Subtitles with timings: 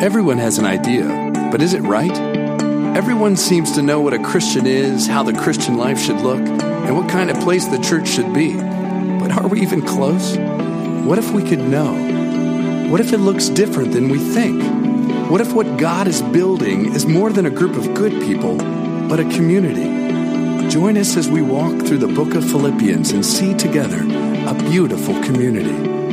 [0.00, 1.08] Everyone has an idea,
[1.50, 2.16] but is it right?
[2.96, 6.96] Everyone seems to know what a Christian is, how the Christian life should look, and
[6.96, 8.54] what kind of place the church should be.
[8.54, 10.36] But are we even close?
[11.04, 11.94] What if we could know?
[12.88, 14.62] What if it looks different than we think?
[15.28, 18.56] What if what God is building is more than a group of good people,
[19.08, 20.68] but a community?
[20.70, 25.20] Join us as we walk through the book of Philippians and see together a beautiful
[25.24, 26.07] community.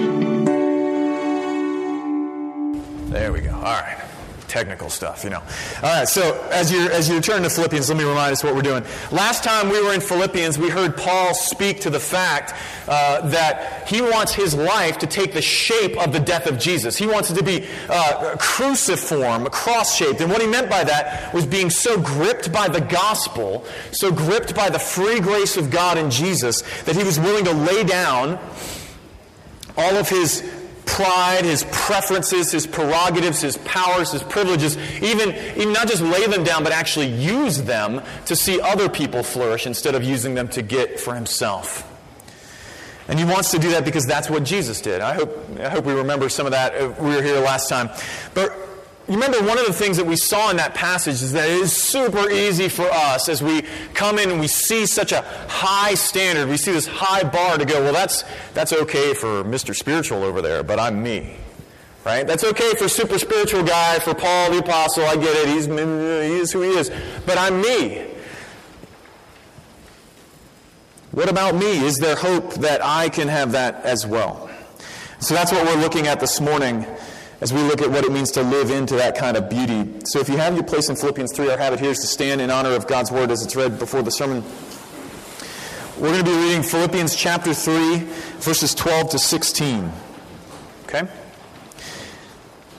[4.55, 5.41] Technical stuff, you know.
[5.84, 8.55] All right, so as you as you turn to Philippians, let me remind us what
[8.55, 8.86] we're doing.
[9.12, 12.54] Last time we were in Philippians, we heard Paul speak to the fact
[12.88, 16.96] uh, that he wants his life to take the shape of the death of Jesus.
[16.96, 21.46] He wants it to be uh, cruciform, cross-shaped, and what he meant by that was
[21.46, 26.10] being so gripped by the gospel, so gripped by the free grace of God in
[26.10, 28.40] Jesus, that he was willing to lay down
[29.77, 30.41] all of his
[30.95, 36.41] pride, his preferences, his prerogatives, his powers, his privileges, even, even not just lay them
[36.46, 40.62] down, but actually use them to see other people flourish instead of using them to
[40.62, 41.91] get for himself.
[43.10, 45.01] And he wants to do that because that's what Jesus did.
[45.01, 46.73] I hope, I hope we remember some of that.
[46.73, 47.90] Uh, we were here last time.
[48.34, 48.65] But
[49.07, 51.57] you remember one of the things that we saw in that passage is that it
[51.57, 53.61] is super easy for us as we
[53.93, 57.65] come in and we see such a high standard, we see this high bar to
[57.65, 58.23] go, well, that's,
[58.55, 59.76] that's okay for Mr.
[59.76, 61.37] Spiritual over there, but I'm me.
[62.03, 62.26] Right?
[62.26, 66.39] That's okay for super spiritual guy, for Paul the Apostle, I get it, he's, he
[66.39, 66.91] is who he is,
[67.28, 68.07] but I'm me.
[71.11, 71.85] What about me?
[71.85, 74.50] Is there hope that I can have that as well?
[75.19, 76.85] So that's what we're looking at this morning
[77.41, 79.91] as we look at what it means to live into that kind of beauty.
[80.06, 82.41] So if you have your place in Philippians 3, our habit here is to stand
[82.41, 84.44] in honor of God's word as it's read before the sermon.
[85.97, 88.00] We're going to be reading Philippians chapter 3,
[88.40, 89.91] verses 12 to 16.
[90.84, 91.08] Okay?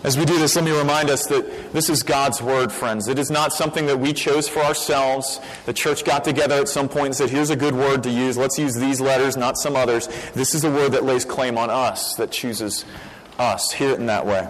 [0.04, 3.08] As we do this, let me remind us that this is God's word, friends.
[3.08, 5.40] It is not something that we chose for ourselves.
[5.64, 8.36] The church got together at some point and said, here's a good word to use.
[8.36, 10.08] Let's use these letters, not some others.
[10.34, 12.84] This is a word that lays claim on us, that chooses
[13.38, 13.72] us.
[13.72, 14.48] Hear it in that way.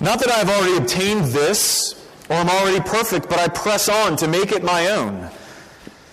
[0.00, 1.94] Not that I have already obtained this
[2.28, 5.28] or am already perfect, but I press on to make it my own,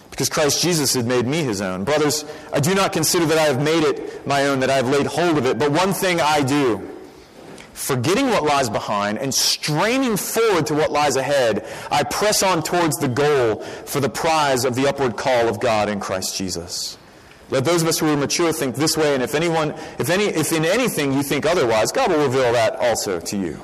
[0.09, 1.83] because Christ Jesus had made me his own.
[1.83, 4.89] Brothers, I do not consider that I have made it my own, that I have
[4.89, 6.89] laid hold of it, but one thing I do.
[7.73, 12.97] Forgetting what lies behind and straining forward to what lies ahead, I press on towards
[12.97, 16.97] the goal for the prize of the upward call of God in Christ Jesus.
[17.49, 20.25] Let those of us who are mature think this way, and if anyone, if any,
[20.25, 23.59] if in anything you think otherwise, God will reveal that also to you.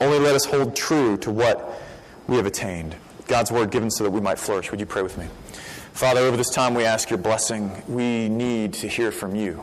[0.00, 1.80] Only let us hold true to what
[2.26, 2.96] we have attained.
[3.26, 4.70] God's word given so that we might flourish.
[4.70, 5.26] Would you pray with me?
[5.92, 7.70] Father, over this time we ask your blessing.
[7.88, 9.62] We need to hear from you.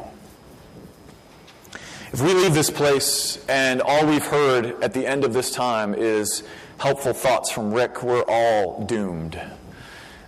[2.11, 5.93] If we leave this place and all we've heard at the end of this time
[5.93, 6.43] is
[6.77, 9.39] helpful thoughts from Rick, we're all doomed.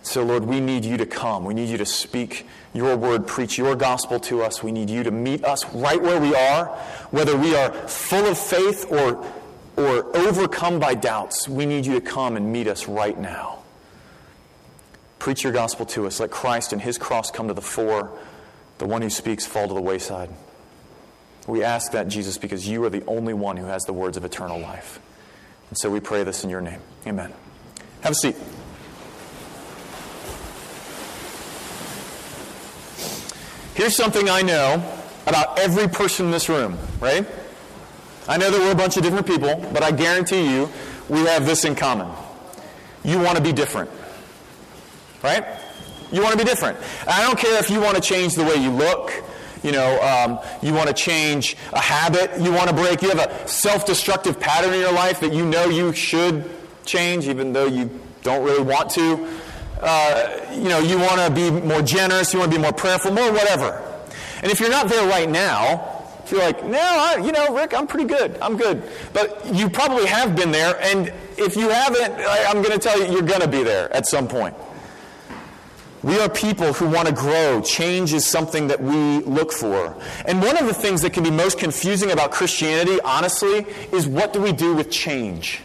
[0.02, 1.46] So, Lord, we need you to come.
[1.46, 4.62] We need you to speak your word, preach your gospel to us.
[4.62, 6.66] We need you to meet us right where we are,
[7.10, 9.26] whether we are full of faith or,
[9.78, 11.48] or overcome by doubts.
[11.48, 13.60] We need you to come and meet us right now.
[15.20, 16.20] Preach your gospel to us.
[16.20, 18.12] Let Christ and his cross come to the fore.
[18.78, 20.30] The one who speaks fall to the wayside.
[21.48, 24.26] We ask that, Jesus, because you are the only one who has the words of
[24.26, 25.00] eternal life.
[25.70, 26.82] And so we pray this in your name.
[27.08, 27.34] Amen.
[28.02, 28.36] Have a seat.
[33.76, 34.82] Here's something I know
[35.28, 37.28] about every person in this room, right?
[38.26, 40.70] I know that we're a bunch of different people, but I guarantee you
[41.10, 42.10] we have this in common.
[43.04, 43.92] You want to be different,
[45.22, 45.46] right?
[46.10, 46.80] You want to be different.
[47.06, 49.12] I don't care if you want to change the way you look,
[49.62, 53.30] you know, um, you want to change a habit, you want to break, you have
[53.30, 56.50] a self destructive pattern in your life that you know you should
[56.86, 57.90] change, even though you
[58.24, 59.28] don't really want to
[59.86, 63.12] uh, you know, you want to be more generous, you want to be more prayerful,
[63.12, 63.82] more whatever.
[64.42, 67.76] And if you're not there right now, if you're like, no, I, you know, Rick,
[67.76, 68.38] I'm pretty good.
[68.42, 68.82] I'm good.
[69.14, 73.14] But you probably have been there, and if you haven't, I'm going to tell you,
[73.14, 74.56] you're going to be there at some point.
[76.02, 77.62] We are people who want to grow.
[77.62, 79.96] Change is something that we look for.
[80.26, 84.34] And one of the things that can be most confusing about Christianity, honestly, is what
[84.34, 85.62] do we do with change?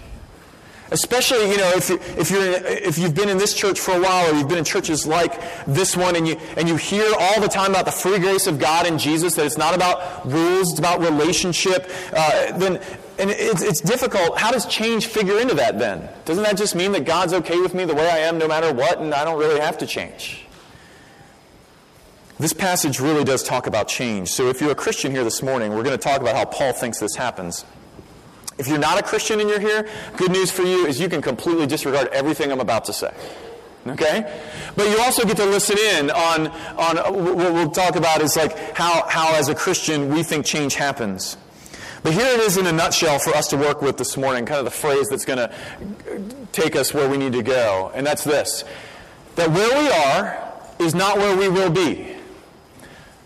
[0.93, 4.01] Especially, you know, if, you, if, you're, if you've been in this church for a
[4.01, 7.41] while or you've been in churches like this one and you, and you hear all
[7.41, 10.71] the time about the free grace of God in Jesus, that it's not about rules,
[10.71, 12.81] it's about relationship, uh, then
[13.21, 14.39] and it's, it's difficult.
[14.39, 16.09] How does change figure into that then?
[16.25, 18.73] Doesn't that just mean that God's okay with me the way I am no matter
[18.73, 20.47] what and I don't really have to change?
[22.39, 24.31] This passage really does talk about change.
[24.31, 26.73] So if you're a Christian here this morning, we're going to talk about how Paul
[26.73, 27.67] thinks this happens.
[28.61, 31.23] If you're not a Christian and you're here, good news for you is you can
[31.23, 33.11] completely disregard everything I'm about to say.
[33.87, 34.39] Okay?
[34.77, 38.77] But you also get to listen in on, on what we'll talk about is like
[38.77, 41.39] how, how as a Christian we think change happens.
[42.03, 44.59] But here it is in a nutshell for us to work with this morning, kind
[44.59, 45.51] of the phrase that's going to
[46.53, 47.91] take us where we need to go.
[47.95, 48.63] And that's this
[49.37, 52.15] that where we are is not where we will be,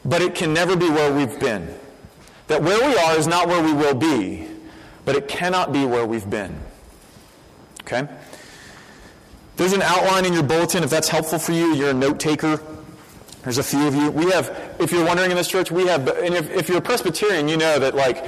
[0.04, 1.74] but it can never be where we've been.
[2.46, 4.46] That where we are is not where we will be,
[5.04, 6.58] but it cannot be where we've been.
[7.82, 8.08] Okay?
[9.56, 10.82] There's an outline in your bulletin.
[10.82, 12.60] If that's helpful for you, you're a note taker.
[13.42, 14.10] There's a few of you.
[14.10, 16.82] We have, if you're wondering in this church, we have, and if, if you're a
[16.82, 18.26] Presbyterian, you know that, like,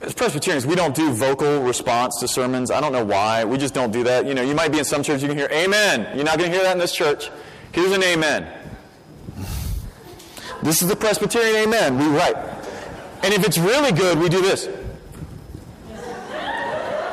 [0.00, 2.70] as Presbyterians, we don't do vocal response to sermons.
[2.70, 3.44] I don't know why.
[3.44, 4.26] We just don't do that.
[4.26, 6.16] You know, you might be in some church, you can hear amen.
[6.16, 7.30] You're not going to hear that in this church.
[7.72, 8.46] Here's an amen.
[10.62, 11.98] This is the Presbyterian amen.
[11.98, 12.36] We write.
[13.22, 14.68] And if it's really good, we do this.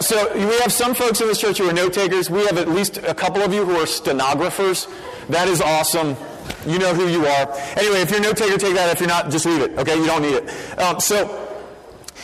[0.02, 2.30] So we have some folks in this church who are note takers.
[2.30, 4.88] We have at least a couple of you who are stenographers.
[5.30, 6.18] That is awesome.
[6.66, 7.52] You know who you are.
[7.78, 8.92] Anyway, if you're a note taker, take that.
[8.92, 9.78] If you're not, just leave it.
[9.78, 10.80] Okay, you don't need it.
[10.80, 11.50] Um, so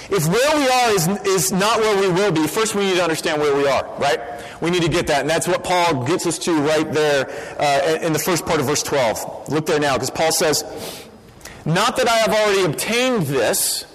[0.10, 3.04] if where we are is, is not where we will be, first we need to
[3.04, 4.20] understand where we are, right?
[4.62, 5.22] We need to get that.
[5.22, 8.66] And that's what Paul gets us to right there uh, in the first part of
[8.66, 9.50] verse 12.
[9.50, 10.64] Look there now, because Paul says,
[11.66, 13.86] Not that I have already obtained this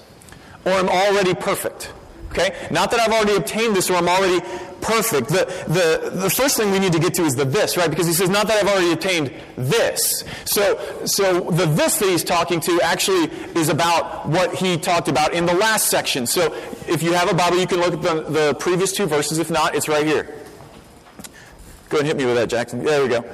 [0.64, 1.92] or am already perfect.
[2.32, 2.56] Okay?
[2.70, 4.40] Not that I've already obtained this or I'm already
[4.80, 5.28] perfect.
[5.28, 7.90] The, the, the first thing we need to get to is the this, right?
[7.90, 10.24] Because he says, not that I've already obtained this.
[10.46, 15.34] So, so the this that he's talking to actually is about what he talked about
[15.34, 16.26] in the last section.
[16.26, 16.54] So
[16.88, 19.38] if you have a Bible, you can look at the, the previous two verses.
[19.38, 20.34] If not, it's right here.
[21.90, 22.82] Go and hit me with that, Jackson.
[22.82, 23.24] There we go.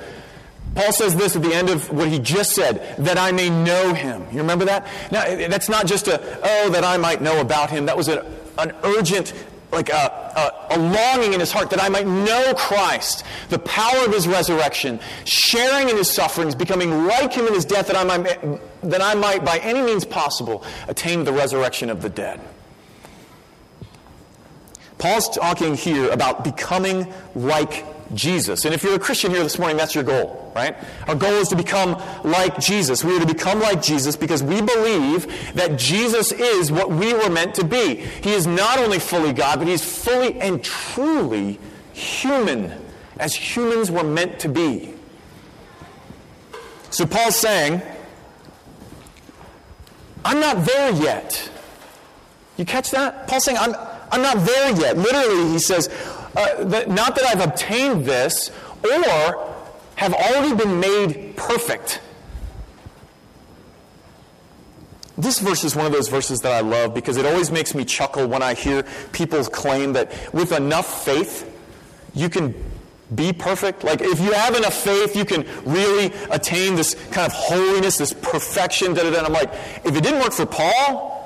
[0.78, 3.92] Paul says this at the end of what he just said, that I may know
[3.94, 4.24] him.
[4.30, 4.86] You remember that?
[5.10, 7.86] Now, that's not just a, oh, that I might know about him.
[7.86, 8.24] That was a,
[8.58, 9.34] an urgent,
[9.72, 9.92] like a,
[10.70, 14.28] a, a, longing in his heart that I might know Christ, the power of his
[14.28, 18.40] resurrection, sharing in his sufferings, becoming like him in his death, that I might,
[18.82, 22.40] that I might by any means possible attain the resurrection of the dead.
[24.98, 28.64] Paul's talking here about becoming like Jesus.
[28.64, 30.76] And if you're a Christian here this morning, that's your goal, right?
[31.06, 33.04] Our goal is to become like Jesus.
[33.04, 37.30] We are to become like Jesus because we believe that Jesus is what we were
[37.30, 37.96] meant to be.
[37.96, 41.58] He is not only fully God, but he's fully and truly
[41.92, 42.72] human,
[43.18, 44.94] as humans were meant to be.
[46.90, 47.82] So Paul's saying,
[50.24, 51.50] I'm not there yet.
[52.56, 53.28] You catch that?
[53.28, 53.74] Paul's saying, I'm,
[54.10, 54.96] I'm not there yet.
[54.96, 55.88] Literally, he says,
[56.36, 58.50] uh, that, not that I've obtained this
[58.84, 59.54] or
[59.96, 62.00] have already been made perfect.
[65.16, 67.84] This verse is one of those verses that I love because it always makes me
[67.84, 71.52] chuckle when I hear people claim that with enough faith,
[72.14, 72.54] you can
[73.12, 73.82] be perfect.
[73.82, 78.12] Like, if you have enough faith, you can really attain this kind of holiness, this
[78.12, 78.94] perfection.
[78.94, 79.24] Da, da, da.
[79.24, 79.52] I'm like,
[79.84, 81.17] if it didn't work for Paul,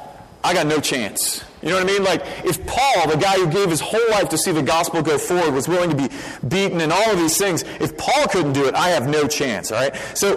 [0.44, 1.44] I got no chance.
[1.62, 2.02] You know what I mean?
[2.02, 5.16] Like, if Paul, the guy who gave his whole life to see the gospel go
[5.16, 6.08] forward, was willing to be
[6.48, 9.70] beaten and all of these things, if Paul couldn't do it, I have no chance,
[9.70, 9.94] all right?
[10.14, 10.36] So,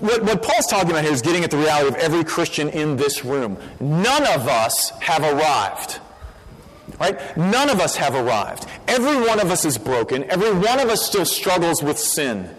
[0.00, 2.96] what, what Paul's talking about here is getting at the reality of every Christian in
[2.96, 3.56] this room.
[3.78, 6.00] None of us have arrived.
[6.98, 7.36] Right?
[7.36, 8.66] None of us have arrived.
[8.88, 10.24] Every one of us is broken.
[10.24, 12.50] Every one of us still struggles with sin.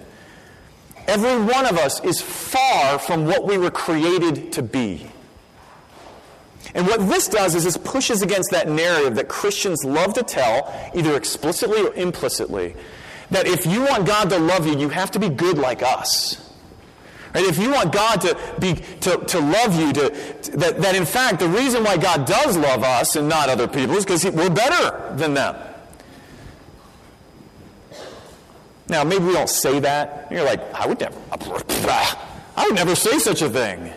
[1.07, 5.07] Every one of us is far from what we were created to be.
[6.73, 10.73] And what this does is this pushes against that narrative that Christians love to tell,
[10.93, 12.75] either explicitly or implicitly,
[13.31, 16.43] that if you want God to love you, you have to be good like us.
[17.33, 17.45] Right?
[17.45, 20.09] If you want God to, be, to, to love you, to,
[20.57, 23.95] that, that in fact the reason why God does love us and not other people
[23.95, 25.55] is because we're better than them.
[28.89, 30.27] Now, maybe we don't say that.
[30.31, 31.17] You're like, I would never,
[32.55, 33.93] I would never say such a thing.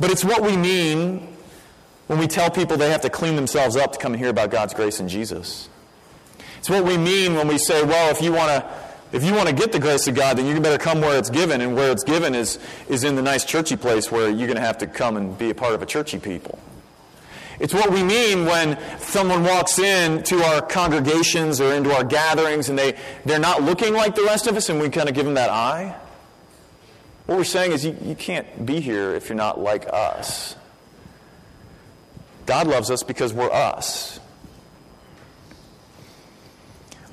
[0.00, 1.36] But it's what we mean
[2.06, 4.50] when we tell people they have to clean themselves up to come and hear about
[4.50, 5.68] God's grace in Jesus.
[6.58, 9.48] It's what we mean when we say, well, if you want to if you want
[9.48, 11.90] to get the grace of God, then you better come where it's given, and where
[11.90, 12.58] it's given is,
[12.90, 15.48] is in the nice churchy place where you're going to have to come and be
[15.48, 16.58] a part of a churchy people.
[17.58, 22.68] It's what we mean when someone walks in to our congregations or into our gatherings
[22.68, 25.24] and they, they're not looking like the rest of us and we kind of give
[25.24, 25.96] them that eye.
[27.28, 30.56] What we're saying is you, you can't be here if you're not like us.
[32.46, 34.18] God loves us because we're us.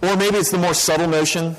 [0.01, 1.57] Or maybe it's the more subtle notion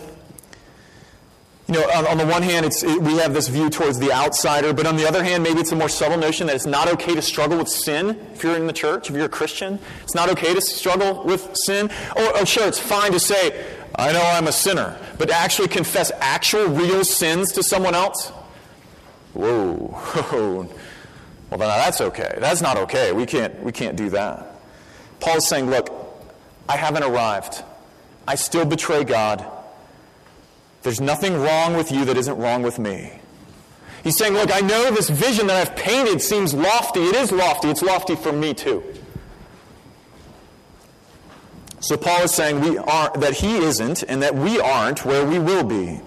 [1.68, 4.12] you know, on, on the one hand, it's, it, we have this view towards the
[4.12, 6.86] outsider, but on the other hand, maybe it's a more subtle notion that it's not
[6.92, 9.80] okay to struggle with sin if you're in the church, if you're a Christian.
[10.04, 11.90] It's not okay to struggle with sin.
[12.14, 15.66] Or, or sure, it's fine to say, I know I'm a sinner, but to actually
[15.66, 18.30] confess actual, real sins to someone else?
[19.36, 20.66] Whoa.
[21.48, 22.34] Oh, well, then that's okay.
[22.38, 23.12] That's not okay.
[23.12, 24.56] We can't, we can't do that.
[25.20, 25.90] Paul's saying, look,
[26.68, 27.62] I haven't arrived.
[28.26, 29.46] I still betray God.
[30.82, 33.12] There's nothing wrong with you that isn't wrong with me.
[34.06, 37.00] He's saying, Look, I know this vision that I've painted seems lofty.
[37.00, 37.70] It is lofty.
[37.70, 38.84] It's lofty for me too.
[41.80, 45.40] So Paul is saying we are, that he isn't and that we aren't where we
[45.40, 46.00] will be.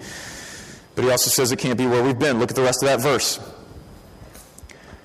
[1.00, 2.38] But he also says it can't be where we've been.
[2.38, 3.40] Look at the rest of that verse.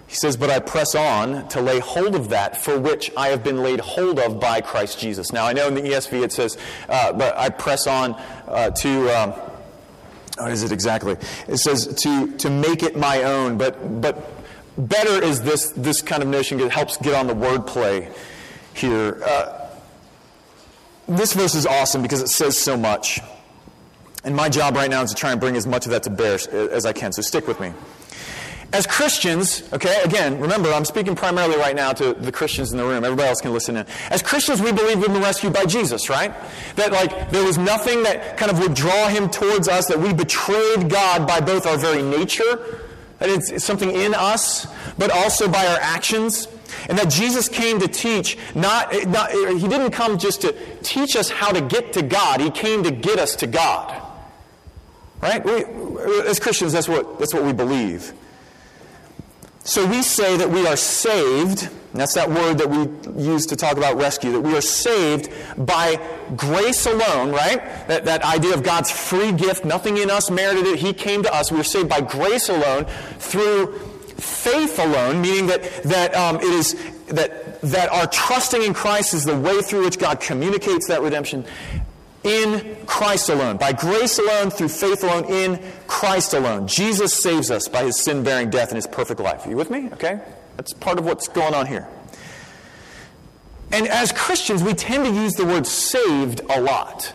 [0.07, 3.45] He says, But I press on to lay hold of that for which I have
[3.45, 5.31] been laid hold of by Christ Jesus.
[5.31, 6.57] Now, I know in the ESV it says,
[6.89, 9.09] uh, But I press on uh, to.
[9.17, 9.31] Um,
[10.37, 11.15] what is it exactly?
[11.47, 14.33] It says to, to make it my own, but, but
[14.77, 18.13] better is this, this kind of notion that helps get on the wordplay
[18.73, 19.23] here.
[19.25, 19.69] Uh,
[21.07, 23.21] this verse is awesome because it says so much.
[24.25, 26.09] And my job right now is to try and bring as much of that to
[26.09, 27.71] bear as I can, so stick with me.
[28.73, 32.83] As Christians, okay, again, remember, I'm speaking primarily right now to the Christians in the
[32.83, 33.05] room.
[33.05, 33.85] Everybody else can listen in.
[34.09, 36.33] As Christians, we believe we've been rescued by Jesus, right?
[36.75, 40.11] That, like, there was nothing that kind of would draw him towards us, that we
[40.11, 42.81] betrayed God by both our very nature,
[43.19, 44.67] that it's something in us,
[44.97, 46.49] but also by our actions.
[46.89, 51.29] And that Jesus came to teach, not, not, he didn't come just to teach us
[51.29, 54.01] how to get to God, he came to get us to God.
[55.25, 55.43] Right?
[55.43, 55.65] We,
[56.27, 58.13] as Christians, that's what, that's what we believe.
[59.63, 63.75] So we say that we are saved, that's that word that we use to talk
[63.75, 65.99] about rescue, that we are saved by
[66.35, 67.87] grace alone, right?
[67.87, 71.33] That, that idea of God's free gift, nothing in us merited it, He came to
[71.33, 71.51] us.
[71.51, 72.85] We are saved by grace alone
[73.17, 73.79] through
[74.17, 76.75] faith alone, meaning that, that um, it is
[77.07, 81.45] that, that our trusting in Christ is the way through which God communicates that redemption
[82.25, 86.67] in Christ alone, by grace alone, through faith alone, in Christ alone.
[86.67, 89.45] Jesus saves us by his sin bearing death and his perfect life.
[89.45, 89.89] Are you with me?
[89.93, 90.19] Okay?
[90.57, 91.87] That's part of what's going on here.
[93.71, 97.13] And as Christians, we tend to use the word saved a lot,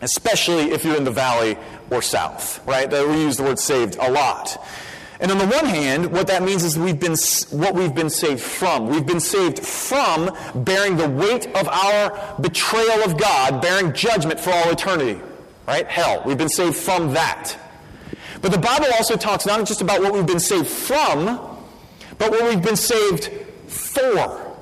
[0.00, 1.58] especially if you're in the valley
[1.90, 2.90] or south, right?
[2.90, 4.56] We use the word saved a lot.
[5.24, 7.16] And on the one hand, what that means is we've been
[7.58, 8.88] what we've been saved from.
[8.88, 14.50] We've been saved from bearing the weight of our betrayal of God, bearing judgment for
[14.50, 15.18] all eternity.
[15.66, 15.86] Right?
[15.86, 16.22] Hell.
[16.26, 17.56] We've been saved from that.
[18.42, 21.24] But the Bible also talks not just about what we've been saved from,
[22.18, 23.30] but what we've been saved
[23.66, 24.54] for.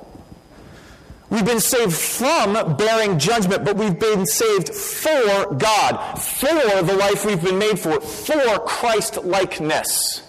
[1.29, 6.47] We've been saved from bearing judgment, but we've been saved for God, for
[6.85, 10.23] the life we've been made for, for Christ likeness.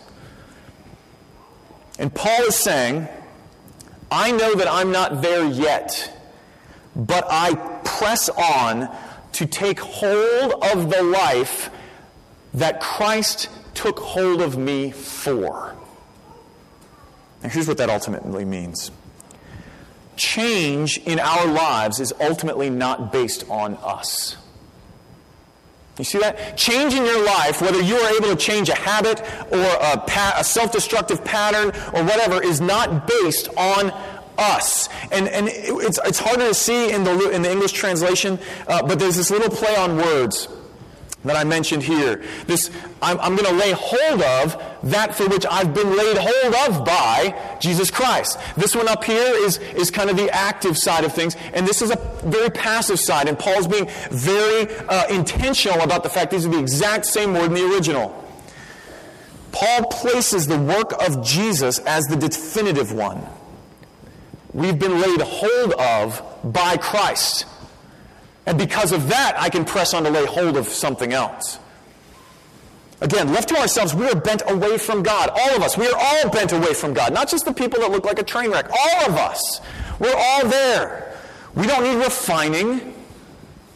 [1.99, 3.07] And Paul is saying,
[4.11, 6.11] I know that I'm not there yet,
[6.95, 8.89] but I press on
[9.33, 11.69] to take hold of the life
[12.53, 15.75] that Christ took hold of me for.
[17.41, 18.91] Now, here's what that ultimately means
[20.15, 24.37] change in our lives is ultimately not based on us.
[25.97, 26.57] You see that?
[26.57, 29.21] Change in your life, whether you are able to change a habit
[29.51, 33.91] or a, pa- a self destructive pattern or whatever, is not based on
[34.37, 34.89] us.
[35.11, 38.97] And, and it's, it's harder to see in the, in the English translation, uh, but
[38.97, 40.47] there's this little play on words
[41.25, 42.21] that I mentioned here.
[42.47, 42.69] This,
[43.01, 46.85] I'm, I'm going to lay hold of that for which I've been laid hold of
[46.85, 48.39] by Jesus Christ.
[48.57, 51.81] This one up here is, is kind of the active side of things, and this
[51.81, 53.27] is a very passive side.
[53.27, 57.45] And Paul's being very uh, intentional about the fact these are the exact same word
[57.45, 58.19] in the original.
[59.51, 63.23] Paul places the work of Jesus as the definitive one.
[64.51, 67.45] We've been laid hold of by Christ.
[68.45, 71.59] And because of that, I can press on to lay hold of something else.
[72.99, 75.29] Again, left to ourselves, we are bent away from God.
[75.29, 75.77] All of us.
[75.77, 77.13] We are all bent away from God.
[77.13, 78.69] Not just the people that look like a train wreck.
[78.69, 79.61] All of us.
[79.99, 81.17] We're all there.
[81.55, 82.95] We don't need refining.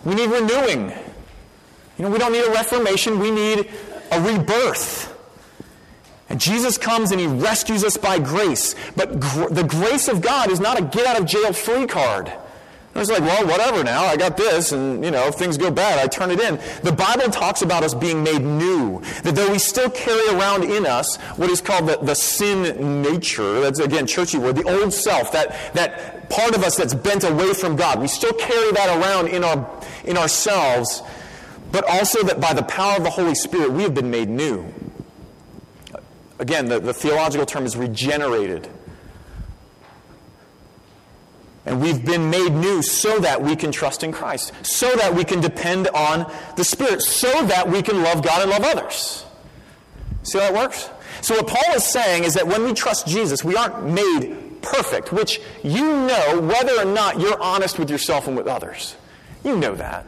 [0.06, 0.94] We need renewing.
[1.98, 3.20] You know, we don't need a reformation.
[3.20, 3.70] We need
[4.12, 5.14] a rebirth.
[6.30, 8.76] And Jesus comes and he rescues us by grace.
[8.96, 12.32] But gr- the grace of God is not a get out of jail free card.
[13.00, 14.04] It's like, well, whatever now.
[14.04, 16.60] I got this, and, you know, if things go bad, I turn it in.
[16.82, 19.02] The Bible talks about us being made new.
[19.22, 23.62] That though we still carry around in us what is called the, the sin nature,
[23.62, 27.54] that's, again, churchy word, the old self, that, that part of us that's bent away
[27.54, 29.70] from God, we still carry that around in, our,
[30.04, 31.04] in ourselves.
[31.72, 34.66] but also that by the power of the Holy Spirit we have been made new.
[36.40, 38.70] Again, the, the theological term is regenerated.
[41.68, 45.26] And we've been made new so that we can trust in Christ, so that we
[45.26, 49.26] can depend on the Spirit, so that we can love God and love others.
[50.24, 50.90] See how that works?
[51.22, 55.12] So, what Paul is saying is that when we trust Jesus, we aren't made perfect,
[55.12, 58.96] which you know whether or not you're honest with yourself and with others.
[59.44, 60.06] You know that.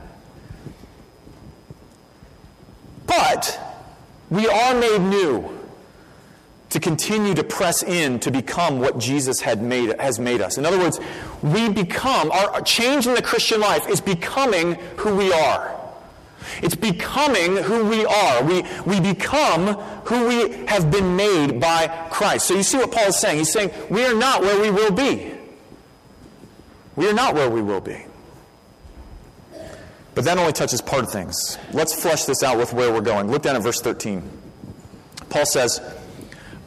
[3.05, 3.59] But
[4.29, 5.58] we are made new
[6.69, 10.57] to continue to press in to become what Jesus had made, has made us.
[10.57, 10.99] In other words,
[11.41, 15.75] we become, our change in the Christian life is becoming who we are.
[16.61, 18.43] It's becoming who we are.
[18.43, 22.47] We, we become who we have been made by Christ.
[22.47, 23.39] So you see what Paul is saying?
[23.39, 25.33] He's saying, we are not where we will be.
[26.95, 28.05] We are not where we will be.
[30.15, 31.57] But that only touches part of things.
[31.71, 33.31] Let's flesh this out with where we're going.
[33.31, 34.29] Look down at verse 13.
[35.29, 35.79] Paul says,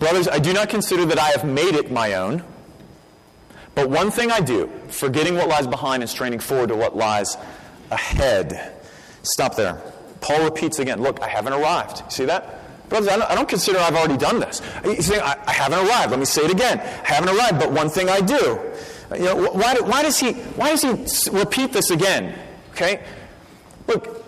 [0.03, 2.43] Brothers, I do not consider that I have made it my own.
[3.77, 7.37] But one thing I do, forgetting what lies behind and straining forward to what lies
[7.89, 8.73] ahead.
[9.23, 9.81] Stop there.
[10.21, 12.11] Paul repeats again, Look, I haven't arrived.
[12.11, 12.89] See that?
[12.89, 14.61] Brothers, I don't, I don't consider I've already done this.
[15.07, 16.11] Saying, I, I, haven't arrived.
[16.11, 16.81] Let me say it again.
[16.81, 18.59] I haven't arrived, but one thing I do.
[19.15, 22.37] You know, why, why, does he, why does he repeat this again?
[22.73, 23.05] Okay?
[23.87, 24.22] Look,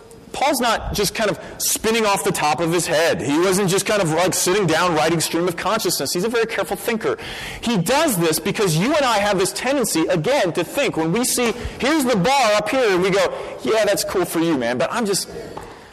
[0.44, 3.22] Paul's not just kind of spinning off the top of his head.
[3.22, 6.12] He wasn't just kind of like sitting down writing stream of consciousness.
[6.12, 7.16] He's a very careful thinker.
[7.62, 11.24] He does this because you and I have this tendency, again, to think when we
[11.24, 14.76] see, here's the bar up here, and we go, yeah, that's cool for you, man,
[14.76, 15.30] but I'm just,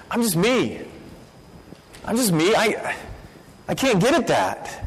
[0.10, 0.82] I'm just me.
[2.04, 2.54] I'm just me.
[2.54, 2.96] I,
[3.70, 4.84] I can't get at that.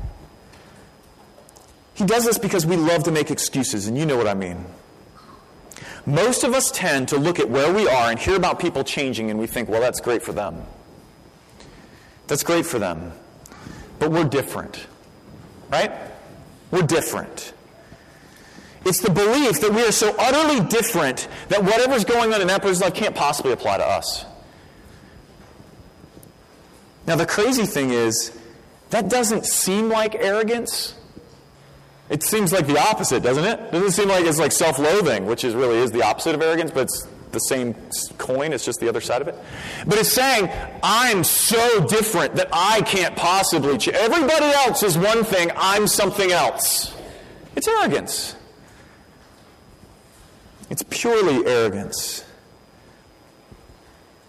[1.94, 4.66] He does this because we love to make excuses, and you know what I mean.
[6.06, 9.30] Most of us tend to look at where we are and hear about people changing,
[9.30, 10.62] and we think, well, that's great for them.
[12.26, 13.12] That's great for them.
[13.98, 14.86] But we're different,
[15.70, 15.92] right?
[16.70, 17.54] We're different.
[18.84, 22.60] It's the belief that we are so utterly different that whatever's going on in that
[22.60, 24.26] person's life can't possibly apply to us.
[27.06, 28.36] Now, the crazy thing is,
[28.90, 30.94] that doesn't seem like arrogance
[32.10, 33.72] it seems like the opposite, doesn't it?
[33.72, 36.70] Doesn't it seem like it's like self-loathing, which is really is the opposite of arrogance,
[36.70, 37.74] but it's the same
[38.18, 39.36] coin, it's just the other side of it.
[39.86, 40.50] But it's saying,
[40.82, 43.78] I'm so different that I can't possibly.
[43.92, 46.96] Everybody else is one thing, I'm something else.
[47.56, 48.36] It's arrogance.
[50.70, 52.24] It's purely arrogance.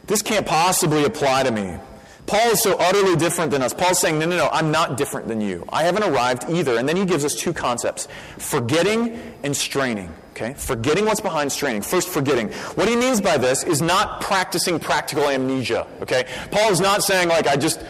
[0.07, 1.77] This can't possibly apply to me.
[2.25, 3.73] Paul is so utterly different than us.
[3.73, 5.63] Paul's saying, no, no, no, I'm not different than you.
[5.69, 6.77] I haven't arrived either.
[6.77, 8.07] And then he gives us two concepts
[8.37, 10.11] forgetting and straining.
[10.31, 10.53] Okay?
[10.53, 11.81] Forgetting what's behind straining.
[11.81, 12.51] First, forgetting.
[12.73, 15.87] What he means by this is not practicing practical amnesia.
[16.01, 16.25] Okay?
[16.51, 17.81] Paul is not saying, like, I just,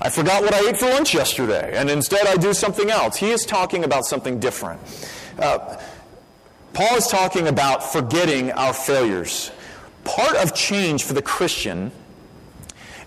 [0.00, 3.16] I forgot what I ate for lunch yesterday, and instead I do something else.
[3.16, 4.80] He is talking about something different.
[5.38, 5.78] Uh,
[6.72, 9.52] Paul is talking about forgetting our failures.
[10.04, 11.92] Part of change for the Christian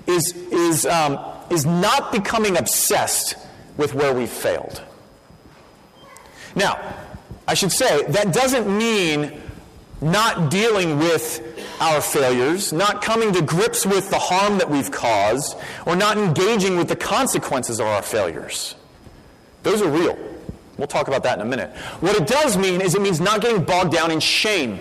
[0.08, 3.36] is, is, um, is not becoming obsessed
[3.78, 4.82] with where we've failed.
[6.56, 6.80] Now,
[7.48, 9.42] I should say, that doesn't mean
[10.02, 11.42] not dealing with
[11.80, 16.78] our failures, not coming to grips with the harm that we've caused, or not engaging
[16.78, 18.76] with the consequences of our failures.
[19.64, 20.18] Those are real.
[20.78, 21.76] We'll talk about that in a minute.
[22.02, 24.80] What it does mean is it means not getting bogged down in shame,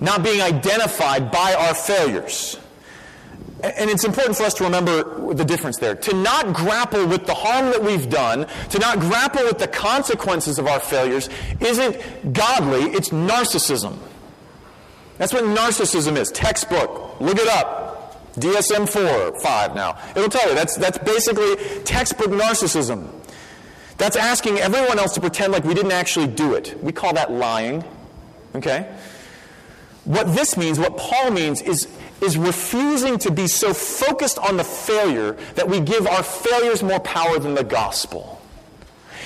[0.00, 2.58] not being identified by our failures.
[3.62, 5.94] And it's important for us to remember the difference there.
[5.94, 10.58] To not grapple with the harm that we've done, to not grapple with the consequences
[10.58, 13.96] of our failures, isn't godly, it's narcissism.
[15.16, 16.30] That's what narcissism is.
[16.30, 17.18] Textbook.
[17.20, 17.86] Look it up.
[18.34, 19.98] DSM 4, 5 now.
[20.14, 20.54] It'll tell you.
[20.54, 23.08] That's, that's basically textbook narcissism.
[23.96, 26.78] That's asking everyone else to pretend like we didn't actually do it.
[26.82, 27.82] We call that lying.
[28.54, 28.94] Okay?
[30.04, 31.88] What this means, what Paul means, is
[32.20, 37.00] is refusing to be so focused on the failure that we give our failures more
[37.00, 38.40] power than the gospel.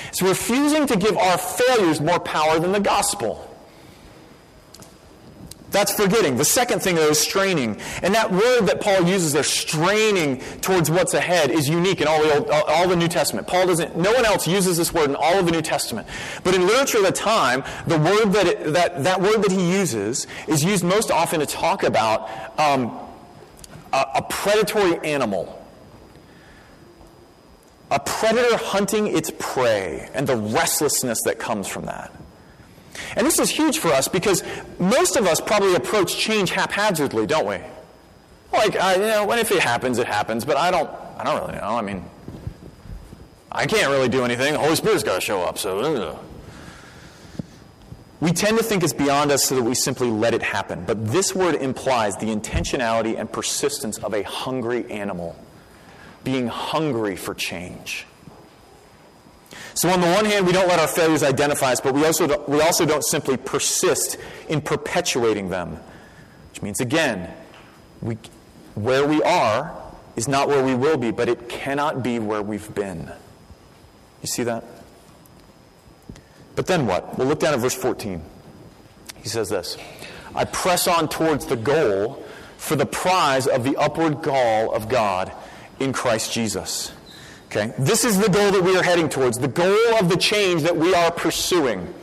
[0.09, 3.50] It's refusing to give our failures more power than the gospel.
[5.71, 6.35] That's forgetting.
[6.35, 7.79] The second thing, though, is straining.
[8.03, 12.21] And that word that Paul uses there, straining towards what's ahead, is unique in all
[12.21, 13.47] the, Old, all the New Testament.
[13.47, 16.07] Paul doesn't, no one else uses this word in all of the New Testament.
[16.43, 19.71] But in literature of the time, the word that, it, that, that word that he
[19.71, 22.29] uses is used most often to talk about
[22.59, 22.99] um,
[23.93, 25.57] a, a predatory animal.
[27.91, 32.13] A predator hunting its prey and the restlessness that comes from that.
[33.15, 34.43] And this is huge for us because
[34.79, 37.57] most of us probably approach change haphazardly, don't we?
[38.53, 41.41] Like, I, you know, when if it happens, it happens, but I don't, I don't
[41.41, 41.77] really know.
[41.77, 42.03] I mean,
[43.51, 44.53] I can't really do anything.
[44.53, 45.79] The Holy Spirit's got to show up, so.
[45.79, 46.19] Ugh.
[48.21, 50.83] We tend to think it's beyond us so that we simply let it happen.
[50.85, 55.35] But this word implies the intentionality and persistence of a hungry animal,
[56.23, 58.05] being hungry for change.
[59.73, 62.27] So, on the one hand, we don't let our failures identify us, but we also
[62.27, 64.17] don't, we also don't simply persist
[64.49, 65.79] in perpetuating them.
[66.49, 67.33] Which means, again,
[68.01, 68.17] we,
[68.75, 69.75] where we are
[70.15, 73.11] is not where we will be, but it cannot be where we've been.
[74.21, 74.63] You see that?
[76.55, 77.17] But then what?
[77.17, 78.21] We'll look down at verse 14.
[79.21, 79.77] He says this
[80.35, 82.23] I press on towards the goal
[82.57, 85.31] for the prize of the upward call of God
[85.79, 86.91] in Christ Jesus.
[87.51, 87.73] Okay?
[87.77, 90.75] This is the goal that we are heading towards, the goal of the change that
[90.75, 91.93] we are pursuing.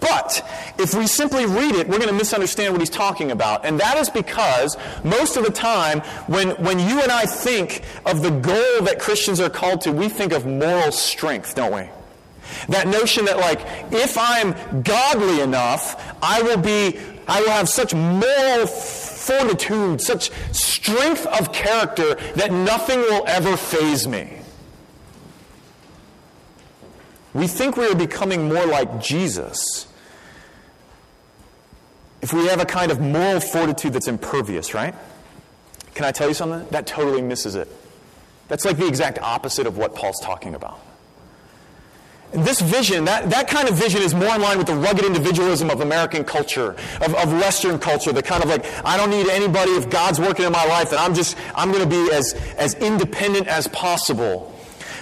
[0.00, 0.44] But
[0.78, 3.64] if we simply read it, we're going to misunderstand what he's talking about.
[3.64, 8.22] And that is because most of the time, when, when you and I think of
[8.22, 11.88] the goal that Christians are called to, we think of moral strength, don't we?
[12.68, 13.60] That notion that, like,
[13.92, 16.98] if I'm godly enough, I will be,
[17.28, 24.08] I will have such moral fortitude, such strength of character that nothing will ever faze
[24.08, 24.35] me.
[27.36, 29.86] We think we are becoming more like Jesus
[32.22, 34.94] if we have a kind of moral fortitude that's impervious, right?
[35.94, 36.66] Can I tell you something?
[36.70, 37.68] That totally misses it.
[38.48, 40.80] That's like the exact opposite of what Paul's talking about.
[42.32, 45.68] This vision, that, that kind of vision is more in line with the rugged individualism
[45.68, 46.70] of American culture,
[47.02, 50.46] of, of Western culture, the kind of like, I don't need anybody if God's working
[50.46, 54.55] in my life, and I'm just, I'm going to be as, as independent as possible.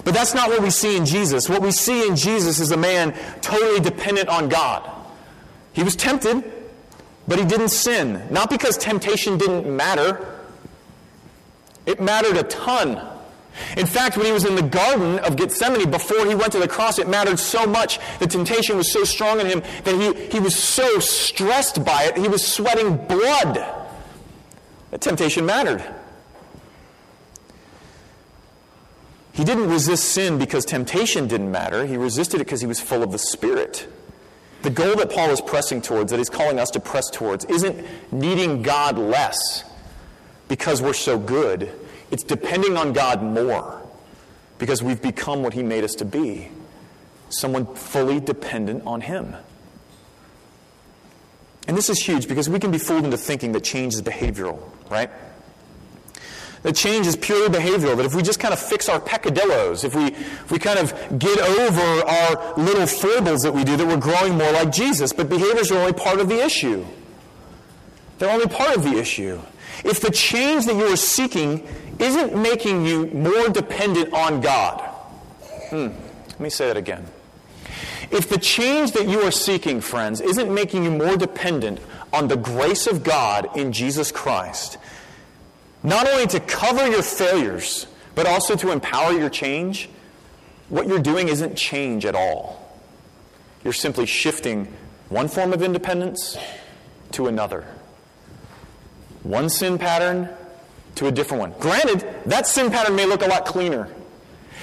[0.05, 1.49] But that's not what we see in Jesus.
[1.49, 4.88] What we see in Jesus is a man totally dependent on God.
[5.73, 6.45] He was tempted,
[7.27, 8.23] but he didn't sin.
[8.31, 10.25] Not because temptation didn't matter,
[11.87, 13.11] it mattered a ton.
[13.77, 16.69] In fact, when he was in the Garden of Gethsemane, before he went to the
[16.69, 18.01] cross, it mattered so much.
[18.19, 22.17] The temptation was so strong in him that he, he was so stressed by it,
[22.17, 23.55] he was sweating blood.
[24.90, 25.85] That temptation mattered.
[29.35, 31.87] He didn't resist sin because temptation didn't matter.
[31.87, 33.88] He resisted it because he was full of the Spirit.
[34.62, 37.85] The goal that Paul is pressing towards, that he's calling us to press towards, isn't
[38.12, 39.64] needing God less
[40.49, 41.70] because we're so good.
[42.12, 43.83] It's depending on God more
[44.59, 46.49] because we've become what he made us to be
[47.29, 49.35] someone fully dependent on him.
[51.66, 54.61] And this is huge because we can be fooled into thinking that change is behavioral,
[54.90, 55.11] right?
[56.64, 59.94] The change is purely behavioral, that if we just kind of fix our peccadillos, if
[59.94, 63.98] we, if we kind of get over our little foibles that we do, that we're
[63.98, 65.12] growing more like Jesus.
[65.12, 66.87] But behaviors are only part of the issue.
[68.18, 69.38] They're only part of the issue.
[69.85, 74.81] If the change that you are seeking isn't making you more dependent on God,
[75.68, 75.88] hmm,
[76.29, 77.05] let me say that again.
[78.11, 81.79] If the change that you are seeking, friends, isn't making you more dependent
[82.11, 84.79] on the grace of God in Jesus Christ,
[85.85, 89.90] not only to cover your failures, but also to empower your change,
[90.70, 92.81] what you're doing isn't change at all.
[93.62, 94.75] You're simply shifting
[95.11, 96.37] one form of independence
[97.12, 97.66] to another.
[99.23, 100.29] One sin pattern
[100.97, 101.53] to a different one.
[101.61, 103.88] Granted, that sin pattern may look a lot cleaner.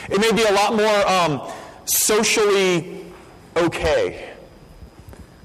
[0.10, 1.51] It may be a lot more um,
[1.86, 3.05] socially
[3.55, 4.29] okay.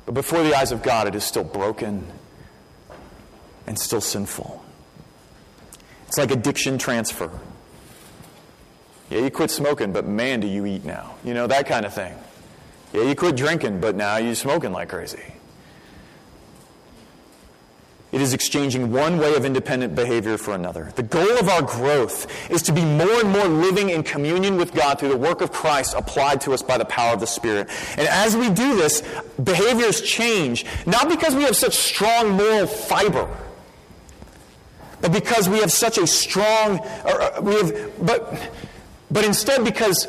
[0.06, 2.06] But before the eyes of God, it is still broken
[3.66, 4.65] and still sinful.
[6.16, 7.30] It's like addiction transfer.
[9.10, 11.14] Yeah, you quit smoking, but man, do you eat now.
[11.22, 12.16] You know, that kind of thing.
[12.94, 15.34] Yeah, you quit drinking, but now you're smoking like crazy.
[18.12, 20.90] It is exchanging one way of independent behavior for another.
[20.96, 24.72] The goal of our growth is to be more and more living in communion with
[24.72, 27.68] God through the work of Christ applied to us by the power of the Spirit.
[27.98, 29.02] And as we do this,
[29.44, 33.28] behaviors change, not because we have such strong moral fiber
[35.08, 38.52] because we have such a strong, or uh, we have, but,
[39.10, 40.08] but instead because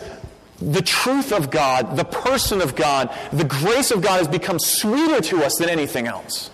[0.60, 5.22] the truth of God, the person of God, the grace of God has become sweeter
[5.22, 6.50] to us than anything else.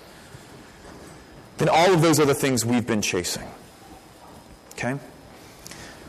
[1.57, 3.47] Than all of those other things we've been chasing.
[4.73, 4.97] Okay?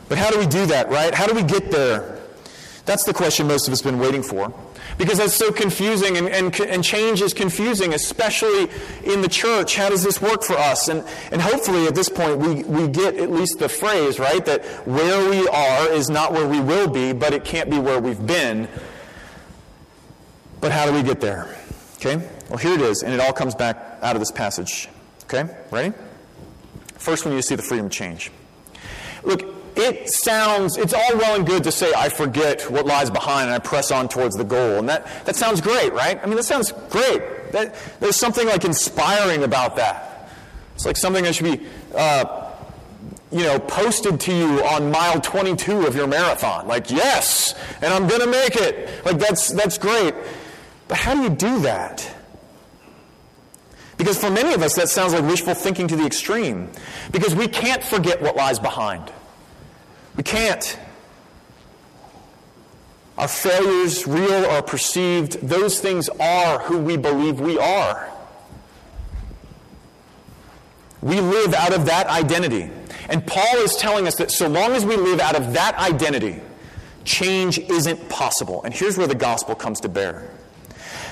[0.09, 1.13] But how do we do that, right?
[1.13, 2.19] How do we get there?
[2.85, 4.53] That's the question most of us have been waiting for
[4.97, 8.69] because that's so confusing and, and, and change is confusing, especially
[9.03, 9.75] in the church.
[9.75, 10.87] How does this work for us?
[10.87, 14.65] And, and hopefully at this point we, we get at least the phrase, right, that
[14.87, 18.25] where we are is not where we will be, but it can't be where we've
[18.25, 18.67] been.
[20.61, 21.55] But how do we get there?
[21.95, 22.27] Okay?
[22.49, 24.89] Well, here it is, and it all comes back out of this passage.
[25.23, 25.53] Okay?
[25.71, 25.93] Ready?
[26.95, 28.31] First, we need to see the freedom change.
[29.23, 33.47] Look, it sounds, it's all well and good to say, I forget what lies behind
[33.47, 34.79] and I press on towards the goal.
[34.79, 36.19] And that, that sounds great, right?
[36.21, 37.51] I mean, that sounds great.
[37.51, 40.29] That, there's something like inspiring about that.
[40.75, 42.51] It's like something that should be, uh,
[43.31, 46.67] you know, posted to you on mile 22 of your marathon.
[46.67, 49.05] Like, yes, and I'm going to make it.
[49.05, 50.13] Like, that's, that's great.
[50.87, 52.15] But how do you do that?
[53.97, 56.69] Because for many of us, that sounds like wishful thinking to the extreme.
[57.11, 59.11] Because we can't forget what lies behind.
[60.17, 60.79] We can't.
[63.17, 68.11] Our failures, real or perceived, those things are who we believe we are.
[71.01, 72.69] We live out of that identity.
[73.07, 76.41] And Paul is telling us that so long as we live out of that identity,
[77.03, 78.63] change isn't possible.
[78.63, 80.29] And here's where the gospel comes to bear.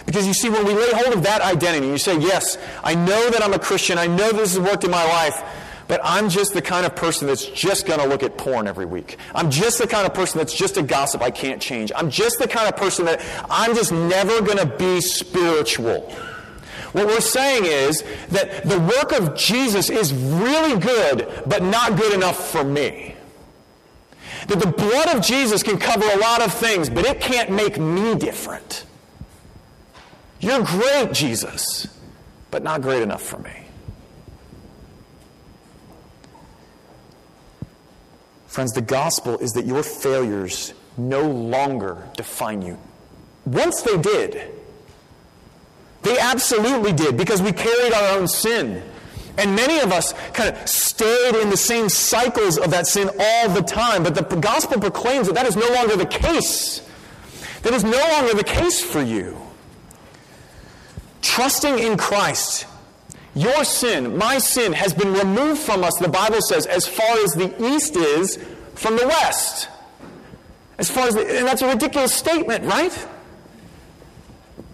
[0.05, 3.29] Because you see, when we lay hold of that identity, you say, Yes, I know
[3.29, 5.41] that I'm a Christian, I know this has worked in my life,
[6.03, 9.17] I'm just the kind of person that's just going to look at porn every week.
[9.35, 11.91] I'm just the kind of person that's just a gossip I can't change.
[11.95, 16.01] I'm just the kind of person that I'm just never going to be spiritual.
[16.93, 22.13] What we're saying is that the work of Jesus is really good, but not good
[22.13, 23.15] enough for me.
[24.47, 27.79] That the blood of Jesus can cover a lot of things, but it can't make
[27.79, 28.85] me different.
[30.39, 31.87] You're great, Jesus,
[32.51, 33.62] but not great enough for me.
[38.53, 42.77] Friends, the gospel is that your failures no longer define you.
[43.47, 44.51] Once they did.
[46.03, 48.83] They absolutely did because we carried our own sin.
[49.39, 53.49] And many of us kind of stayed in the same cycles of that sin all
[53.49, 54.03] the time.
[54.03, 56.87] But the gospel proclaims that that is no longer the case.
[57.63, 59.35] That is no longer the case for you.
[61.23, 62.67] Trusting in Christ
[63.35, 67.33] your sin, my sin, has been removed from us, the Bible says, as far as
[67.33, 68.37] the east is
[68.75, 69.69] from the west.
[70.77, 73.07] As far as the, and that's a ridiculous statement, right?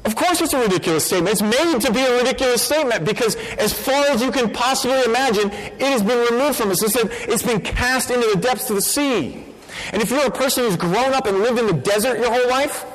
[0.05, 1.33] Of course it's a ridiculous statement.
[1.33, 5.51] It's made to be a ridiculous statement because as far as you can possibly imagine,
[5.51, 6.81] it has been removed from us.
[6.81, 9.45] It's been cast into the depths of the sea.
[9.91, 12.49] And if you're a person who's grown up and lived in the desert your whole
[12.49, 12.85] life,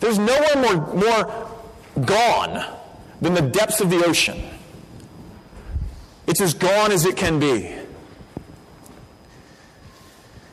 [0.00, 2.78] there's nowhere more, more gone
[3.20, 4.40] than the depths of the ocean.
[6.30, 7.74] It's as gone as it can be.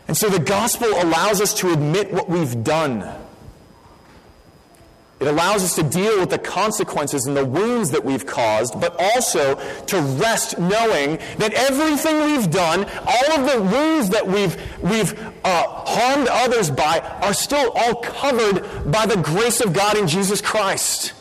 [0.07, 3.07] And so the gospel allows us to admit what we've done.
[5.19, 8.95] It allows us to deal with the consequences and the wounds that we've caused, but
[8.99, 9.53] also
[9.85, 15.13] to rest knowing that everything we've done, all of the wounds that we've, we've
[15.43, 20.41] uh, harmed others by, are still all covered by the grace of God in Jesus
[20.41, 21.13] Christ.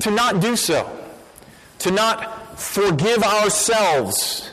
[0.00, 0.90] To not do so,
[1.78, 4.50] to not forgive ourselves.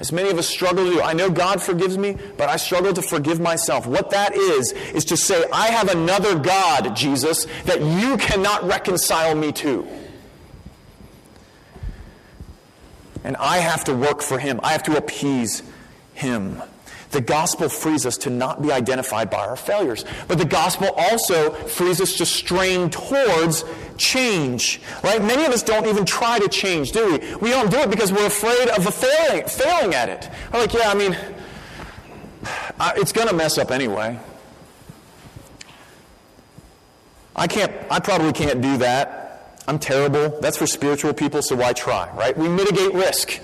[0.00, 1.00] As many of us struggle to do.
[1.00, 3.86] I know God forgives me, but I struggle to forgive myself.
[3.86, 9.34] What that is, is to say, I have another God, Jesus, that you cannot reconcile
[9.34, 9.86] me to.
[13.22, 14.60] And I have to work for him.
[14.62, 15.62] I have to appease
[16.12, 16.60] him.
[17.12, 20.04] The gospel frees us to not be identified by our failures.
[20.26, 23.64] But the gospel also frees us to strain towards
[23.98, 24.80] change.
[25.02, 25.22] Right?
[25.22, 27.36] Many of us don't even try to change, do we?
[27.36, 30.30] We don't do it because we're afraid of failing, failing at it.
[30.52, 31.16] We're like, yeah, I mean,
[32.96, 34.18] it's going to mess up anyway.
[37.36, 39.60] I can't, I probably can't do that.
[39.66, 40.40] I'm terrible.
[40.40, 42.36] That's for spiritual people, so why try, right?
[42.36, 43.40] We mitigate risk.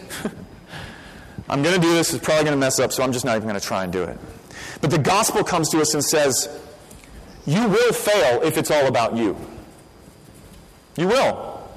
[1.48, 3.36] I'm going to do this, it's probably going to mess up, so I'm just not
[3.36, 4.18] even going to try and do it.
[4.80, 6.48] But the gospel comes to us and says,
[7.46, 9.36] You will fail if it's all about you.
[10.96, 11.68] You will.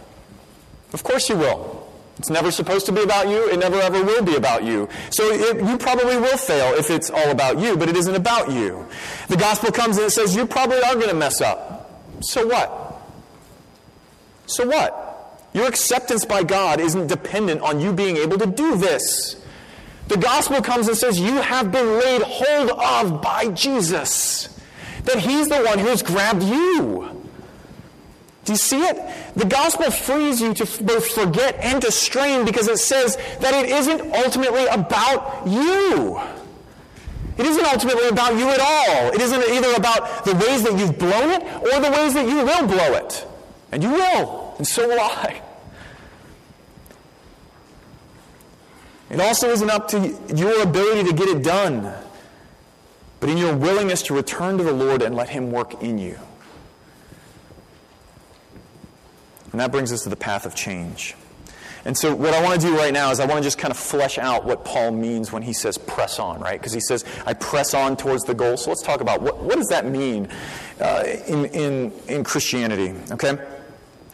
[0.93, 1.83] Of course you will.
[2.19, 3.49] It's never supposed to be about you.
[3.49, 4.87] It never ever will be about you.
[5.09, 8.51] So it, you probably will fail if it's all about you, but it isn't about
[8.51, 8.87] you.
[9.29, 11.91] The gospel comes and it says you probably are going to mess up.
[12.21, 13.01] So what?
[14.45, 15.49] So what?
[15.53, 19.43] Your acceptance by God isn't dependent on you being able to do this.
[20.07, 24.49] The gospel comes and says, You have been laid hold of by Jesus.
[25.05, 27.22] That he's the one who has grabbed you.
[28.45, 28.97] Do you see it?
[29.35, 33.69] The gospel frees you to both forget and to strain because it says that it
[33.69, 36.19] isn't ultimately about you.
[37.37, 39.13] It isn't ultimately about you at all.
[39.13, 42.43] It isn't either about the ways that you've blown it or the ways that you
[42.43, 43.25] will blow it.
[43.71, 45.41] And you will, and so will I.
[49.09, 51.93] It also isn't up to your ability to get it done,
[53.19, 56.19] but in your willingness to return to the Lord and let Him work in you.
[59.53, 61.15] And that brings us to the path of change.
[61.85, 63.71] And so, what I want to do right now is I want to just kind
[63.71, 66.59] of flesh out what Paul means when he says press on, right?
[66.59, 68.57] Because he says, I press on towards the goal.
[68.57, 70.29] So, let's talk about what, what does that mean
[70.79, 73.37] uh, in, in, in Christianity, okay?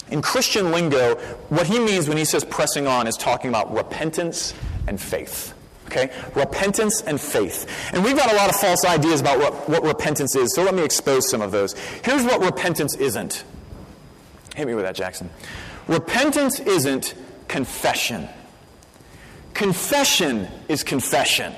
[0.10, 1.16] In Christian lingo,
[1.50, 4.56] what he means when he says pressing on is talking about repentance
[4.88, 5.54] and faith.
[5.86, 6.12] Okay?
[6.36, 7.68] Repentance and faith.
[7.94, 10.74] And we've got a lot of false ideas about what, what repentance is, so let
[10.74, 11.74] me expose some of those.
[12.04, 13.44] Here's what repentance isn't.
[14.60, 15.30] Hit me with that, Jackson.
[15.88, 17.16] Repentance isn't
[17.48, 18.28] confession.
[19.54, 21.54] Confession is confession,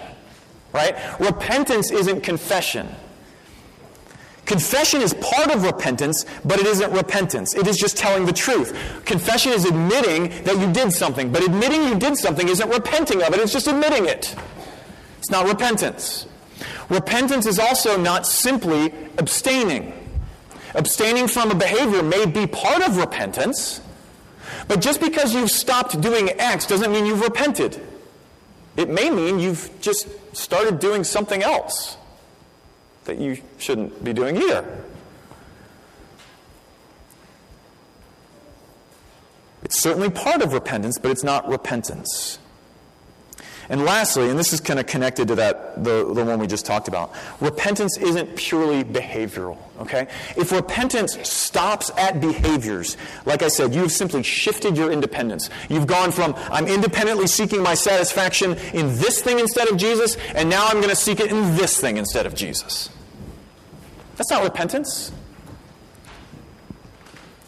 [0.71, 0.95] right?
[1.19, 2.87] Repentance isn't confession.
[4.45, 7.55] Confession is part of repentance, but it isn't repentance.
[7.55, 8.77] It is just telling the truth.
[9.03, 13.33] Confession is admitting that you did something, but admitting you did something isn't repenting of
[13.33, 14.35] it, it's just admitting it.
[15.17, 16.27] It's not repentance.
[16.87, 20.00] Repentance is also not simply abstaining.
[20.73, 23.81] Abstaining from a behavior may be part of repentance,
[24.67, 27.81] but just because you've stopped doing X doesn't mean you've repented.
[28.77, 31.97] It may mean you've just started doing something else
[33.05, 34.65] that you shouldn't be doing either.
[39.63, 42.39] It's certainly part of repentance, but it's not repentance.
[43.71, 46.65] And lastly, and this is kind of connected to that, the, the one we just
[46.65, 50.09] talked about, repentance isn't purely behavioral, okay?
[50.35, 55.49] If repentance stops at behaviors, like I said, you've simply shifted your independence.
[55.69, 60.49] You've gone from, I'm independently seeking my satisfaction in this thing instead of Jesus, and
[60.49, 62.89] now I'm going to seek it in this thing instead of Jesus.
[64.17, 65.13] That's not repentance.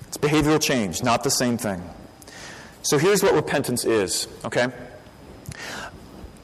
[0.08, 1.84] It's behavioral change, not the same thing.
[2.82, 4.68] So here's what repentance is, okay?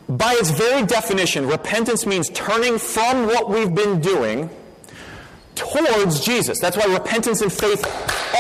[0.10, 4.50] By its very definition, repentance means turning from what we've been doing
[5.54, 6.60] towards Jesus.
[6.60, 7.86] That's why repentance and faith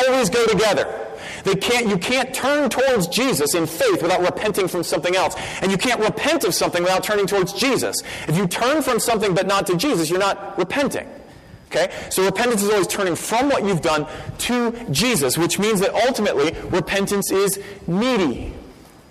[0.07, 1.07] always go together.
[1.43, 5.35] They can't, you can't turn towards Jesus in faith without repenting from something else.
[5.61, 8.01] And you can't repent of something without turning towards Jesus.
[8.27, 11.07] If you turn from something but not to Jesus, you're not repenting.
[11.67, 11.93] Okay?
[12.09, 14.07] So repentance is always turning from what you've done
[14.39, 18.53] to Jesus, which means that ultimately repentance is needy.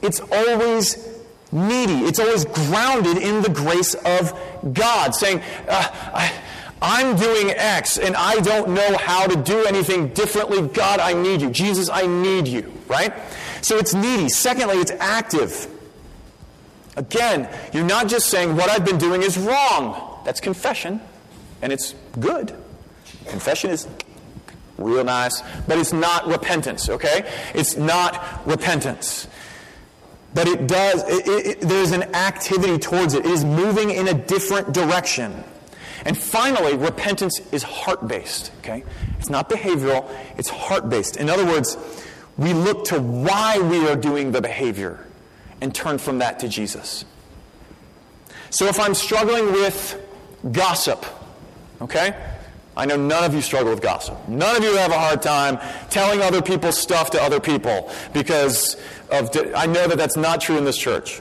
[0.02, 1.17] It's always
[1.52, 2.04] needy.
[2.04, 4.38] It's always grounded in the grace of
[4.72, 6.32] God, saying, uh, I,
[6.80, 10.62] I'm doing X and I don't know how to do anything differently.
[10.68, 11.50] God, I need you.
[11.50, 12.72] Jesus, I need you.
[12.86, 13.12] Right?
[13.62, 14.28] So it's needy.
[14.28, 15.68] Secondly, it's active.
[16.96, 20.20] Again, you're not just saying what I've been doing is wrong.
[20.24, 21.00] That's confession,
[21.62, 22.52] and it's good.
[23.26, 23.86] Confession is
[24.78, 27.30] real nice, but it's not repentance, okay?
[27.54, 29.28] It's not repentance.
[30.34, 33.24] But it does, it, it, there's an activity towards it.
[33.24, 35.42] It is moving in a different direction.
[36.04, 38.84] And finally, repentance is heart based, okay?
[39.18, 41.16] It's not behavioral, it's heart based.
[41.16, 41.76] In other words,
[42.36, 45.04] we look to why we are doing the behavior
[45.60, 47.04] and turn from that to Jesus.
[48.50, 50.00] So if I'm struggling with
[50.52, 51.04] gossip,
[51.80, 52.14] okay?
[52.76, 54.28] I know none of you struggle with gossip.
[54.28, 55.58] None of you have a hard time
[55.90, 58.76] telling other people stuff to other people because
[59.10, 59.30] of.
[59.54, 61.20] I know that that's not true in this church.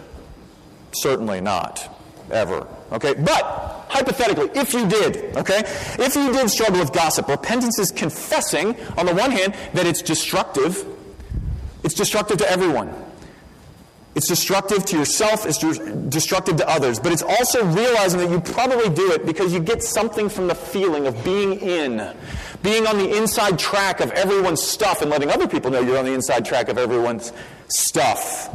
[0.93, 1.95] Certainly not,
[2.31, 2.67] ever.
[2.91, 5.59] Okay, but hypothetically, if you did, okay,
[5.99, 10.01] if you did struggle with gossip, repentance is confessing, on the one hand, that it's
[10.01, 10.85] destructive.
[11.83, 12.93] It's destructive to everyone.
[14.15, 15.59] It's destructive to yourself, it's
[16.09, 19.83] destructive to others, but it's also realizing that you probably do it because you get
[19.83, 22.15] something from the feeling of being in,
[22.63, 26.05] being on the inside track of everyone's stuff and letting other people know you're on
[26.05, 27.31] the inside track of everyone's
[27.67, 28.49] stuff.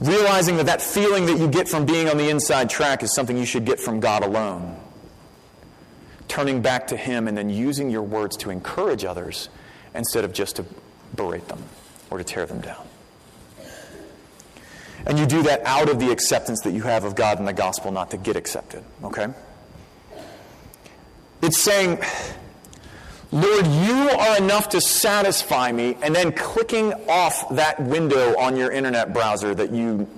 [0.00, 3.36] Realizing that that feeling that you get from being on the inside track is something
[3.36, 4.78] you should get from God alone.
[6.26, 9.48] Turning back to Him and then using your words to encourage others
[9.94, 10.64] instead of just to
[11.14, 11.62] berate them
[12.08, 12.86] or to tear them down.
[15.06, 17.52] And you do that out of the acceptance that you have of God and the
[17.52, 18.84] gospel, not to get accepted.
[19.02, 19.28] Okay?
[21.42, 21.98] It's saying,
[23.32, 28.72] Lord, you are enough to satisfy me, and then clicking off that window on your
[28.72, 30.08] internet browser that you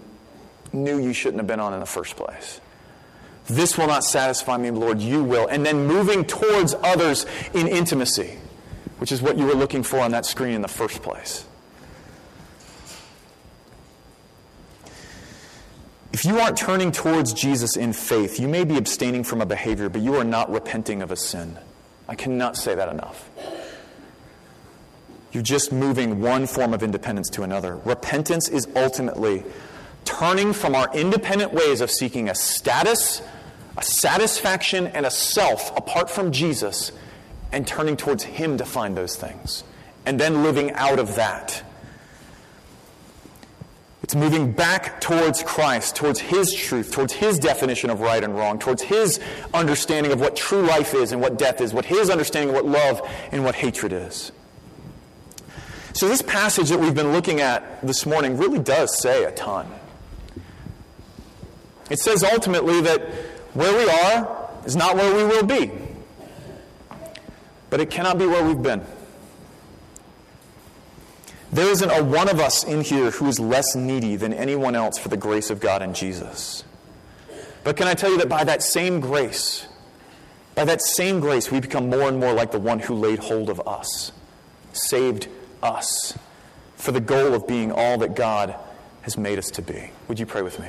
[0.73, 2.61] knew you shouldn't have been on in the first place.
[3.47, 5.47] This will not satisfy me, Lord, you will.
[5.49, 8.39] And then moving towards others in intimacy,
[8.99, 11.45] which is what you were looking for on that screen in the first place.
[16.13, 19.89] If you aren't turning towards Jesus in faith, you may be abstaining from a behavior,
[19.89, 21.59] but you are not repenting of a sin.
[22.07, 23.31] I cannot say that enough.
[25.33, 27.77] You're just moving one form of independence to another.
[27.77, 29.45] Repentance is ultimately
[30.05, 33.23] turning from our independent ways of seeking a status,
[33.79, 36.93] a satisfaction, and a self apart from Jesus
[37.53, 39.65] and turning towards Him to find those things.
[40.05, 41.63] And then living out of that.
[44.03, 48.59] It's moving back towards Christ, towards His truth, towards His definition of right and wrong,
[48.59, 49.21] towards His
[49.55, 52.67] understanding of what true life is and what death is, what His understanding of what
[52.67, 54.33] love and what hatred is.
[55.95, 59.71] So, this passage that we've been looking at this morning really does say a ton.
[61.91, 63.03] It says ultimately that
[63.55, 65.71] where we are is not where we will be,
[67.71, 68.83] but it cannot be where we've been.
[71.53, 74.97] There isn't a one of us in here who is less needy than anyone else
[74.99, 76.65] for the grace of God in Jesus.
[77.63, 79.67] But can I tell you that by that same grace,
[80.55, 83.51] by that same grace, we become more and more like the one who laid hold
[83.51, 84.13] of us,
[84.73, 85.29] saved
[85.63, 86.19] us,
[86.77, 88.57] for the goal of being all that God
[89.03, 89.91] has made us to be.
[90.09, 90.69] Would you pray with me?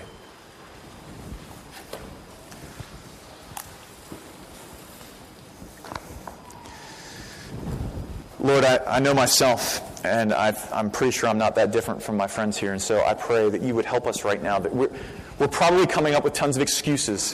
[8.44, 12.18] Lord, I, I know myself and i am pretty sure I'm not that different from
[12.18, 12.74] my friends here.
[12.74, 14.60] And so I pray that you would help us right now.
[14.60, 14.91] That we're,
[15.39, 17.34] we're probably coming up with tons of excuses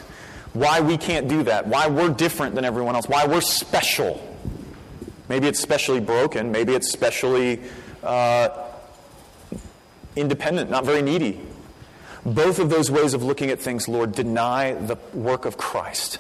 [0.54, 4.24] why we can't do that, why we're different than everyone else, why we're special.
[5.28, 7.62] Maybe it's specially broken, maybe it's specially
[8.04, 8.50] uh,
[10.16, 11.42] independent, not very needy.
[12.26, 16.20] Both of those ways of looking at things, Lord, deny the work of Christ.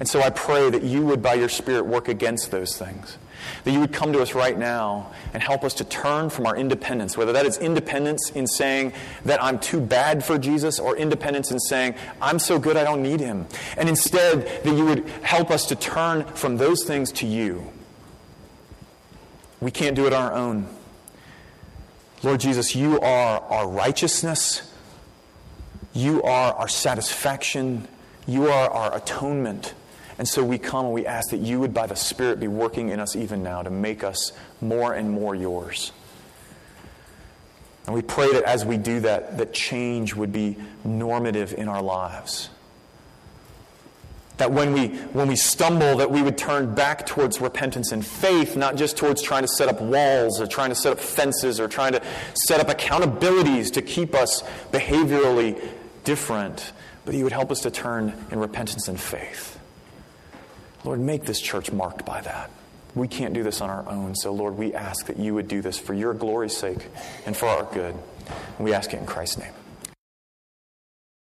[0.00, 3.16] And so I pray that you would, by your Spirit, work against those things.
[3.64, 6.56] That you would come to us right now and help us to turn from our
[6.56, 8.92] independence, whether that is independence in saying
[9.24, 13.02] that I'm too bad for Jesus or independence in saying I'm so good I don't
[13.02, 13.46] need him.
[13.76, 17.70] And instead, that you would help us to turn from those things to you.
[19.60, 20.68] We can't do it on our own.
[22.22, 24.72] Lord Jesus, you are our righteousness.
[25.92, 27.86] You are our satisfaction.
[28.26, 29.74] You are our atonement.
[30.18, 32.90] And so we come and we ask that you would, by the Spirit, be working
[32.90, 35.92] in us even now to make us more and more yours.
[37.86, 41.82] And we pray that as we do that, that change would be normative in our
[41.82, 42.48] lives.
[44.38, 48.56] That when we, when we stumble, that we would turn back towards repentance and faith,
[48.56, 51.68] not just towards trying to set up walls or trying to set up fences or
[51.68, 52.02] trying to
[52.34, 54.42] set up accountabilities to keep us
[54.72, 55.62] behaviorally
[56.04, 56.72] different,
[57.04, 59.53] but you would help us to turn in repentance and faith.
[60.84, 62.50] Lord, make this church marked by that.
[62.94, 64.14] We can't do this on our own.
[64.14, 66.86] So, Lord, we ask that you would do this for your glory's sake
[67.26, 67.94] and for our good.
[68.58, 69.52] We ask it in Christ's name.